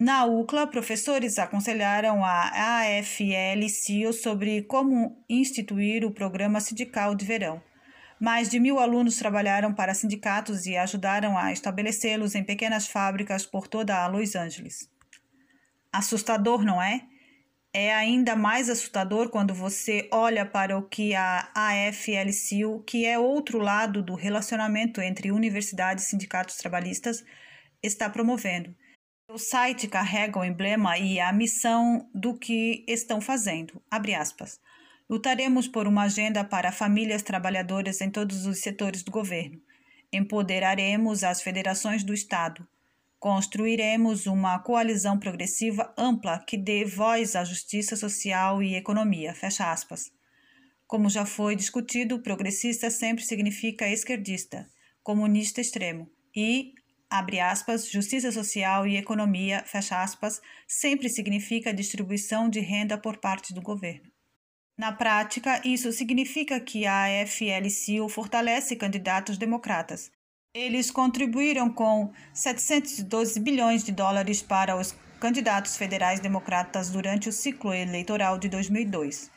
[0.00, 7.62] Na UCLA, professores aconselharam a AFL-CIO sobre como instituir o programa sindical de verão.
[8.18, 13.68] Mais de mil alunos trabalharam para sindicatos e ajudaram a estabelecê-los em pequenas fábricas por
[13.68, 14.88] toda a Los Angeles.
[15.92, 17.02] Assustador, não é?
[17.70, 23.58] É ainda mais assustador quando você olha para o que a AFL-CIO, que é outro
[23.58, 27.22] lado do relacionamento entre universidades e sindicatos trabalhistas,
[27.82, 28.74] está promovendo.
[29.32, 33.80] O site carrega o emblema e a missão do que estão fazendo.
[33.88, 34.58] Abre aspas.
[35.08, 39.62] Lutaremos por uma agenda para famílias trabalhadoras em todos os setores do governo.
[40.12, 42.66] Empoderaremos as federações do Estado.
[43.20, 49.32] Construiremos uma coalizão progressiva ampla que dê voz à justiça social e economia.
[49.32, 50.10] Fecha aspas.
[50.88, 54.68] Como já foi discutido, progressista sempre significa esquerdista,
[55.04, 56.74] comunista extremo e
[57.10, 63.52] abre aspas, justiça social e economia, fecha aspas, sempre significa distribuição de renda por parte
[63.52, 64.10] do governo.
[64.78, 70.10] Na prática, isso significa que a FLCU fortalece candidatos democratas.
[70.54, 77.74] Eles contribuíram com 712 bilhões de dólares para os candidatos federais democratas durante o ciclo
[77.74, 79.30] eleitoral de 2002.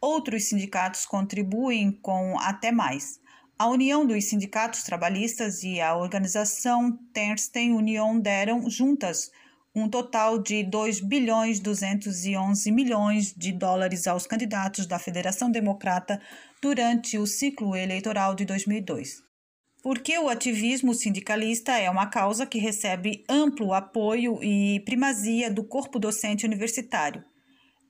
[0.00, 3.18] Outros sindicatos contribuem com até mais.
[3.60, 9.30] A União dos Sindicatos Trabalhistas e a organização Ternstein Union deram juntas
[9.74, 16.18] um total de 2 bilhões 211 milhões de dólares aos candidatos da Federação Democrata
[16.62, 19.16] durante o ciclo eleitoral de 2002.
[19.82, 25.98] Porque o ativismo sindicalista é uma causa que recebe amplo apoio e primazia do corpo
[25.98, 27.22] docente universitário.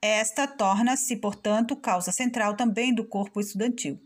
[0.02, 4.00] Esta torna-se, portanto, causa central também do corpo estudantil.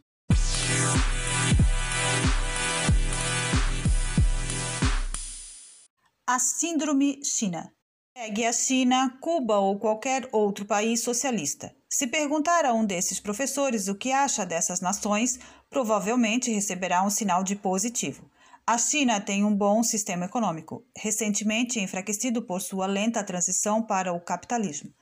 [6.27, 7.71] A Síndrome China.
[8.15, 11.77] Pegue a China, Cuba ou qualquer outro país socialista.
[11.87, 17.45] Se perguntar a um desses professores o que acha dessas nações, provavelmente receberá um sinal
[17.45, 18.31] de positivo.
[18.67, 24.19] A China tem um bom sistema econômico, recentemente enfraquecido por sua lenta transição para o
[24.19, 24.95] capitalismo.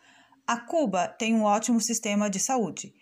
[0.45, 2.93] A Cuba tem um ótimo sistema de saúde.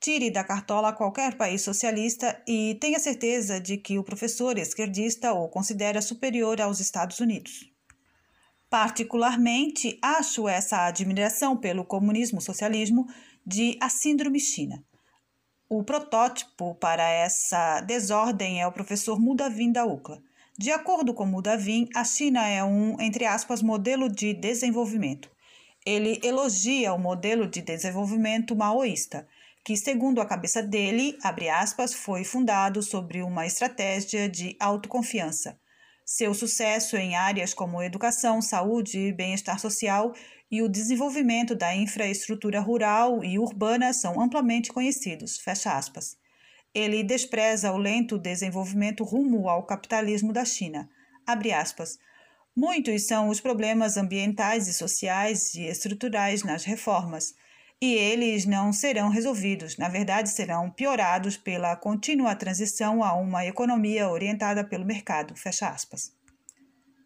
[0.00, 5.48] Tire da cartola qualquer país socialista e tenha certeza de que o professor esquerdista o
[5.48, 7.68] considera superior aos Estados Unidos.
[8.70, 13.06] Particularmente, acho essa admiração pelo comunismo-socialismo
[13.44, 14.84] de A Síndrome China.
[15.68, 20.22] O protótipo para essa desordem é o professor Mudavin da UCLA.
[20.56, 25.30] De acordo com Mudavin, a China é um, entre aspas, modelo de desenvolvimento.
[25.84, 29.26] Ele elogia o modelo de desenvolvimento maoísta,
[29.64, 31.16] que, segundo a cabeça dele,
[31.52, 35.58] aspas, foi fundado sobre uma estratégia de autoconfiança.
[36.04, 40.14] Seu sucesso em áreas como educação, saúde e bem-estar social
[40.50, 45.36] e o desenvolvimento da infraestrutura rural e urbana são amplamente conhecidos.
[45.38, 46.16] Fecha aspas.
[46.74, 50.88] Ele despreza o lento desenvolvimento rumo ao capitalismo da China.
[51.26, 51.98] Abre aspas.
[52.56, 57.34] Muitos são os problemas ambientais e sociais e estruturais nas reformas
[57.80, 64.08] e eles não serão resolvidos, na verdade, serão piorados pela contínua transição a uma economia
[64.08, 65.36] orientada pelo mercado.
[65.36, 66.12] Fecha aspas.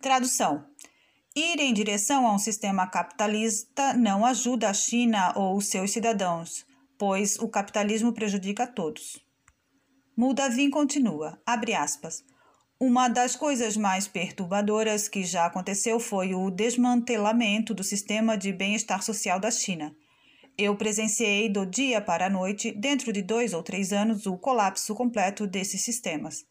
[0.00, 0.64] Tradução:
[1.36, 6.64] Ir em direção a um sistema capitalista não ajuda a China ou seus cidadãos,
[6.98, 9.18] pois o capitalismo prejudica a todos.
[10.16, 12.24] Mudavin continua, abre aspas.
[12.80, 19.02] Uma das coisas mais perturbadoras que já aconteceu foi o desmantelamento do sistema de bem-estar
[19.02, 19.94] social da China.
[20.58, 24.94] Eu presenciei do dia para a noite, dentro de dois ou três anos, o colapso
[24.94, 26.44] completo desses sistemas.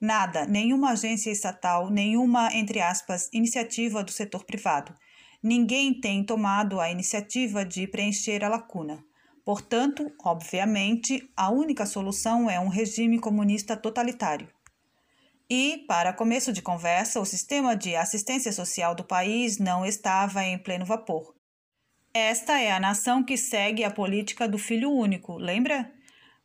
[0.00, 4.94] Nada, nenhuma agência estatal, nenhuma, entre aspas, iniciativa do setor privado.
[5.42, 9.04] Ninguém tem tomado a iniciativa de preencher a lacuna.
[9.44, 14.48] Portanto, obviamente, a única solução é um regime comunista totalitário.
[15.50, 20.58] E, para começo de conversa, o sistema de assistência social do país não estava em
[20.58, 21.37] pleno vapor.
[22.12, 25.92] Esta é a nação que segue a política do filho único, lembra?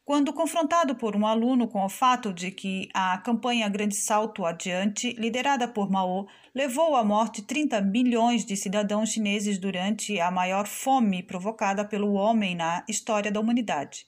[0.05, 5.13] Quando confrontado por um aluno com o fato de que a campanha Grande Salto Adiante,
[5.13, 11.23] liderada por Mao, levou à morte 30 milhões de cidadãos chineses durante a maior fome
[11.23, 14.05] provocada pelo homem na história da humanidade.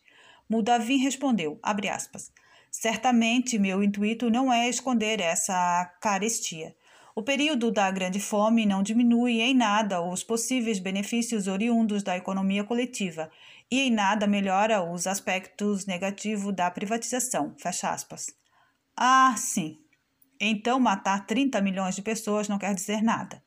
[0.50, 2.32] Mudavin respondeu, aspas,
[2.70, 6.76] Certamente meu intuito não é esconder essa carestia.
[7.18, 12.62] O período da Grande Fome não diminui em nada os possíveis benefícios oriundos da economia
[12.62, 13.32] coletiva
[13.72, 17.56] e em nada melhora os aspectos negativos da privatização.
[17.58, 18.26] Fecha aspas.
[18.98, 19.80] Ah, sim.
[20.42, 23.42] Então matar 30 milhões de pessoas não quer dizer nada.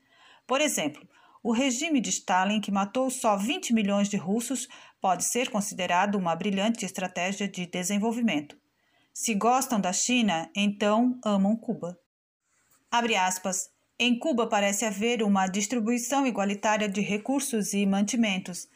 [0.47, 1.07] Por exemplo,
[1.43, 4.67] o regime de Stalin, que matou só 20 milhões de russos,
[4.99, 8.57] pode ser considerado uma brilhante estratégia de desenvolvimento.
[9.13, 11.99] Se gostam da China, então amam Cuba.
[12.91, 13.71] Abre aspas.
[13.99, 18.69] Em Cuba parece haver uma distribuição igualitária de recursos e mantimentos,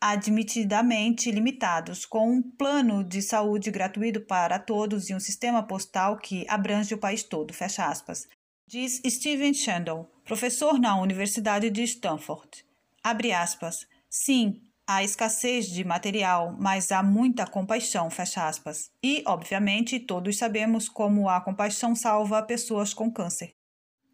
[0.00, 6.44] admitidamente limitados, com um plano de saúde gratuito para todos e um sistema postal que
[6.48, 7.52] abrange o país todo.
[7.52, 8.26] Fecha aspas.
[8.66, 12.64] Diz Steven Shandon, professor na Universidade de Stanford.
[13.04, 13.86] Abre aspas.
[14.08, 18.90] Sim, há escassez de material, mas há muita compaixão, fecha aspas.
[19.02, 23.54] E, obviamente, todos sabemos como a compaixão salva pessoas com câncer.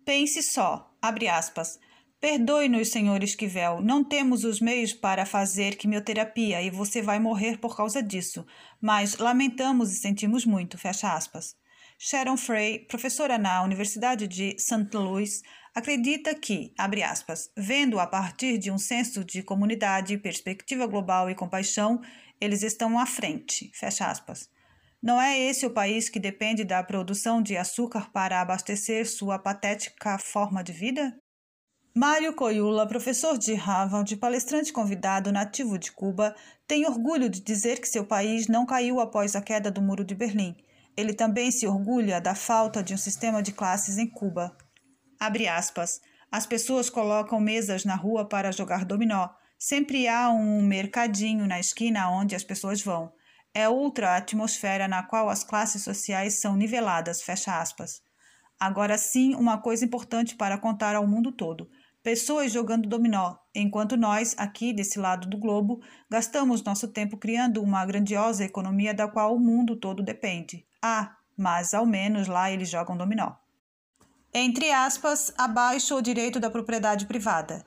[0.09, 1.79] Pense só, abre aspas.
[2.19, 7.77] Perdoe-nos, senhor Esquivel, não temos os meios para fazer quimioterapia e você vai morrer por
[7.77, 8.47] causa disso,
[8.81, 11.55] mas lamentamos e sentimos muito, fecha aspas.
[11.99, 14.89] Sharon Frey, professora na Universidade de St.
[14.95, 15.43] Louis,
[15.75, 21.35] acredita que, abre aspas, vendo a partir de um senso de comunidade, perspectiva global e
[21.35, 22.01] compaixão,
[22.41, 24.49] eles estão à frente, fecha aspas.
[25.01, 30.19] Não é esse o país que depende da produção de açúcar para abastecer sua patética
[30.19, 31.17] forma de vida?
[31.95, 36.35] Mário Coiula, professor de Harvard, palestrante convidado nativo de Cuba,
[36.67, 40.15] tem orgulho de dizer que seu país não caiu após a queda do Muro de
[40.15, 40.57] Berlim.
[40.97, 44.57] Ele também se orgulha da falta de um sistema de classes em Cuba.
[45.19, 46.01] Abre aspas.
[46.31, 49.29] As pessoas colocam mesas na rua para jogar dominó.
[49.59, 53.13] Sempre há um mercadinho na esquina onde as pessoas vão.
[53.59, 58.01] É outra atmosfera na qual as classes sociais são niveladas, fecha aspas.
[58.61, 61.69] Agora sim, uma coisa importante para contar ao mundo todo.
[62.01, 67.85] Pessoas jogando dominó, enquanto nós, aqui desse lado do globo, gastamos nosso tempo criando uma
[67.85, 70.65] grandiosa economia da qual o mundo todo depende.
[70.81, 73.33] Ah, mas ao menos lá eles jogam dominó.
[74.33, 77.67] Entre aspas, abaixo o direito da propriedade privada.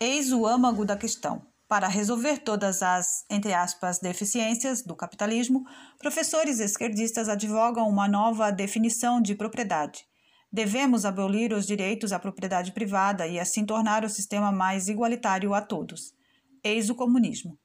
[0.00, 1.46] Eis o âmago da questão.
[1.68, 5.64] Para resolver todas as, entre aspas, deficiências do capitalismo,
[5.98, 10.06] professores esquerdistas advogam uma nova definição de propriedade.
[10.52, 15.60] Devemos abolir os direitos à propriedade privada e assim tornar o sistema mais igualitário a
[15.60, 16.14] todos.
[16.62, 17.58] Eis o comunismo.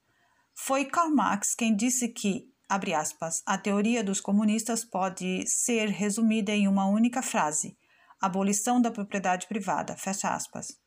[0.56, 6.52] Foi Karl Marx quem disse que, abre aspas, a teoria dos comunistas pode ser resumida
[6.52, 7.78] em uma única frase:
[8.20, 10.81] abolição da propriedade privada, fecha aspas.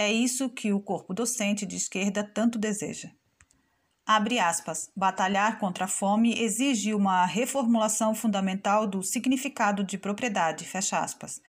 [0.00, 3.10] É isso que o corpo docente de esquerda tanto deseja.
[4.06, 4.88] Abre aspas.
[4.96, 11.40] Batalhar contra a fome exige uma reformulação fundamental do significado de propriedade, fecha aspas.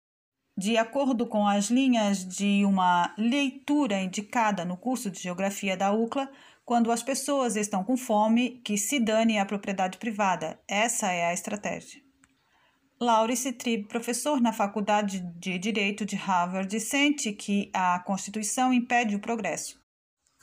[0.58, 6.28] De acordo com as linhas de uma leitura indicada no curso de Geografia da UCLA,
[6.66, 10.60] quando as pessoas estão com fome, que se dane a propriedade privada.
[10.68, 12.09] Essa é a estratégia.
[13.02, 19.22] Laurice Tribb, professor na Faculdade de Direito de Harvard, sente que a Constituição impede o
[19.22, 19.80] progresso.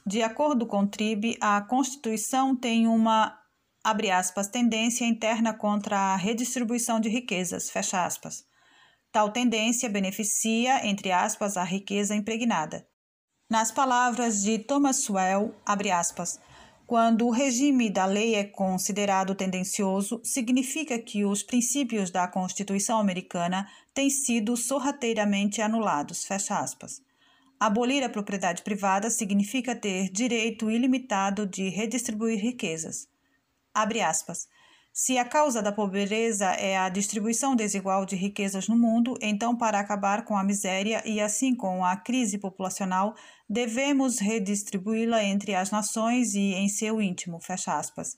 [0.07, 3.39] De acordo com Tribb, a Constituição tem uma,
[3.85, 8.43] abre aspas, tendência interna contra a redistribuição de riquezas, fecha aspas.
[9.13, 12.89] Tal tendência beneficia, entre aspas, a riqueza impregnada.
[13.51, 16.41] Nas palavras de Thomas Sowell, abre aspas,
[16.87, 23.69] quando o regime da lei é considerado tendencioso, significa que os princípios da Constituição americana
[23.93, 26.25] têm sido sorrateiramente anulados.
[26.25, 27.03] Fecha aspas.
[27.59, 33.09] Abolir a propriedade privada significa ter direito ilimitado de redistribuir riquezas.
[33.75, 34.47] Abre aspas.
[34.99, 39.79] Se a causa da pobreza é a distribuição desigual de riquezas no mundo, então, para
[39.79, 43.15] acabar com a miséria e assim com a crise populacional,
[43.47, 47.39] devemos redistribuí-la entre as nações e em seu íntimo.
[47.43, 48.17] Fecha aspas.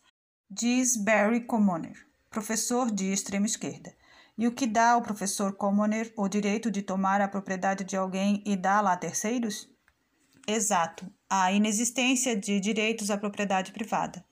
[0.48, 1.96] Diz Barry Commoner,
[2.30, 3.92] professor de extrema esquerda.
[4.38, 8.40] E o que dá ao professor Commoner o direito de tomar a propriedade de alguém
[8.46, 9.68] e dá-la a terceiros?
[10.46, 14.24] Exato, a inexistência de direitos à propriedade privada.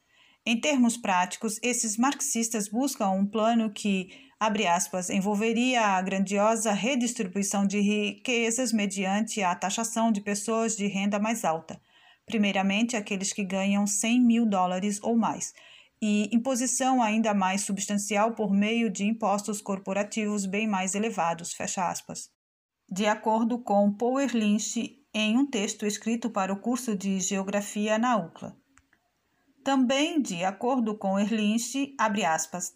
[0.48, 7.66] Em termos práticos, esses marxistas buscam um plano que, abre aspas, envolveria a grandiosa redistribuição
[7.66, 11.80] de riquezas mediante a taxação de pessoas de renda mais alta,
[12.24, 15.52] primeiramente aqueles que ganham 100 mil dólares ou mais,
[16.00, 22.30] e imposição ainda mais substancial por meio de impostos corporativos bem mais elevados, fecha aspas.
[22.88, 28.16] De acordo com Power Lynch, em um texto escrito para o curso de Geografia na
[28.16, 28.56] UCLA.
[29.66, 31.92] Também, de acordo com Erlinch,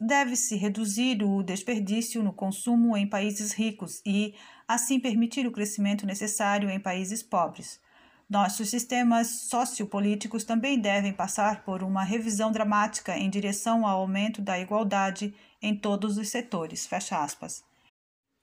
[0.01, 4.35] deve-se reduzir o desperdício no consumo em países ricos e,
[4.67, 7.81] assim, permitir o crescimento necessário em países pobres.
[8.29, 14.59] Nossos sistemas sociopolíticos também devem passar por uma revisão dramática em direção ao aumento da
[14.59, 15.33] igualdade
[15.63, 16.89] em todos os setores.
[16.89, 17.63] Fecha aspas.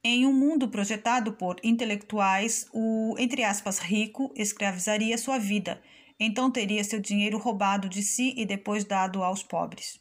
[0.01, 5.81] Em um mundo projetado por intelectuais, o, entre aspas, rico escravizaria sua vida
[6.19, 9.99] então teria seu dinheiro roubado de si e depois dado aos pobres.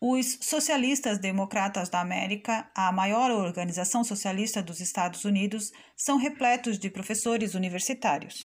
[0.00, 6.88] Os Socialistas Democratas da América, a maior organização socialista dos Estados Unidos, são repletos de
[6.88, 8.44] professores universitários.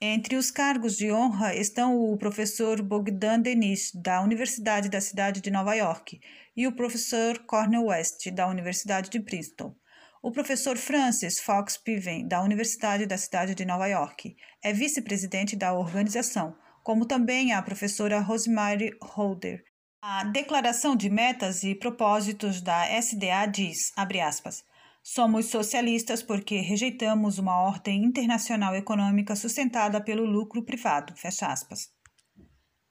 [0.00, 5.50] Entre os cargos de honra estão o professor Bogdan Denis, da Universidade da Cidade de
[5.50, 6.20] Nova York,
[6.56, 9.74] e o professor Cornel West, da Universidade de Princeton.
[10.22, 14.34] O professor Francis Fox Piven, da Universidade da Cidade de Nova York,
[14.64, 19.62] é vice-presidente da organização, como também a professora Rosemary Holder.
[20.02, 24.64] A Declaração de Metas e Propósitos da SDA diz, aspas,
[25.02, 31.14] Somos socialistas porque rejeitamos uma ordem internacional econômica sustentada pelo lucro privado.
[31.14, 31.90] Fecha aspas.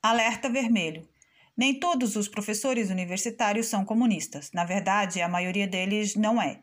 [0.01, 1.09] Alerta vermelho.
[1.57, 4.51] Nem todos os professores universitários são comunistas.
[4.53, 6.59] Na verdade, a maioria deles não é.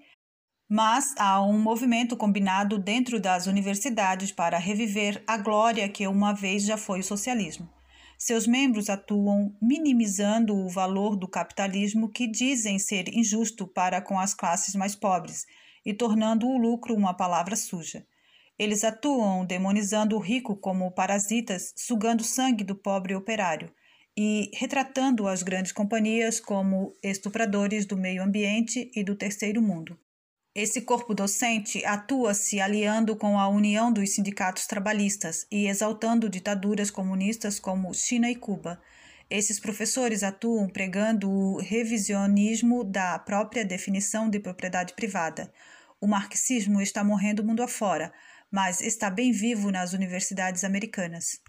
[0.73, 6.63] Mas há um movimento combinado dentro das universidades para reviver a glória que uma vez
[6.63, 7.69] já foi o socialismo.
[8.17, 14.33] Seus membros atuam minimizando o valor do capitalismo que dizem ser injusto para com as
[14.33, 15.45] classes mais pobres
[15.85, 18.07] e tornando o lucro uma palavra suja.
[18.57, 23.73] Eles atuam demonizando o rico como parasitas, sugando sangue do pobre operário
[24.17, 29.99] e retratando as grandes companhias como estupradores do meio ambiente e do terceiro mundo.
[30.53, 36.91] Esse corpo docente atua se aliando com a união dos sindicatos trabalhistas e exaltando ditaduras
[36.91, 38.81] comunistas como China e Cuba.
[39.31, 45.53] Esses professores atuam pregando o revisionismo da própria definição de propriedade privada.
[46.01, 48.13] O marxismo está morrendo mundo afora,
[48.51, 51.41] mas está bem vivo nas universidades americanas.